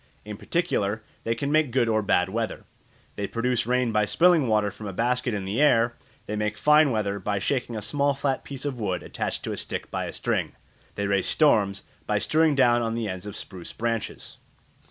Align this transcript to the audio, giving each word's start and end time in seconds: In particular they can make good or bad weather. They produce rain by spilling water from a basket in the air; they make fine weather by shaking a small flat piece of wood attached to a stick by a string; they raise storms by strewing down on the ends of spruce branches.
In 0.25 0.35
particular 0.35 1.03
they 1.25 1.35
can 1.35 1.51
make 1.51 1.69
good 1.69 1.87
or 1.87 2.01
bad 2.01 2.29
weather. 2.29 2.63
They 3.17 3.27
produce 3.27 3.67
rain 3.67 3.91
by 3.91 4.05
spilling 4.05 4.47
water 4.47 4.71
from 4.71 4.87
a 4.87 4.93
basket 4.93 5.35
in 5.35 5.45
the 5.45 5.61
air; 5.61 5.95
they 6.25 6.35
make 6.35 6.57
fine 6.57 6.89
weather 6.89 7.19
by 7.19 7.37
shaking 7.37 7.75
a 7.75 7.83
small 7.83 8.15
flat 8.15 8.43
piece 8.43 8.65
of 8.65 8.79
wood 8.79 9.03
attached 9.03 9.43
to 9.43 9.51
a 9.51 9.57
stick 9.57 9.91
by 9.91 10.05
a 10.05 10.11
string; 10.11 10.53
they 10.95 11.05
raise 11.05 11.27
storms 11.27 11.83
by 12.07 12.17
strewing 12.17 12.55
down 12.55 12.81
on 12.81 12.95
the 12.95 13.07
ends 13.07 13.27
of 13.27 13.37
spruce 13.37 13.73
branches. 13.73 14.39